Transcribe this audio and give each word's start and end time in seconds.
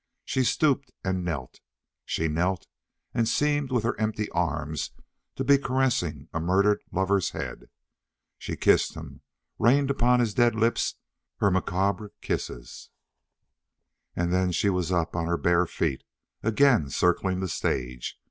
She 0.25 0.43
stooped 0.43 0.91
and 1.03 1.23
knelt. 1.23 1.59
She 2.05 2.27
knelt 2.27 2.65
and 3.13 3.29
seemed 3.29 3.71
with 3.71 3.83
her 3.83 3.95
empty 3.99 4.31
arms 4.31 4.89
to 5.35 5.43
be 5.43 5.59
caressing 5.59 6.27
a 6.33 6.39
murdered 6.39 6.81
lover's 6.91 7.29
head. 7.33 7.69
She 8.39 8.55
kissed 8.55 8.95
him, 8.95 9.21
rained 9.59 9.91
upon 9.91 10.19
his 10.19 10.33
dead 10.33 10.55
lips 10.55 10.95
her 11.37 11.51
macabre 11.51 12.13
kisses. 12.19 12.89
And 14.15 14.33
then 14.33 14.51
she 14.51 14.71
was 14.71 14.91
up 14.91 15.15
on 15.15 15.27
her 15.27 15.37
bare 15.37 15.67
feet, 15.67 16.03
again 16.41 16.89
circling 16.89 17.39
the 17.39 17.47
stage. 17.47 18.17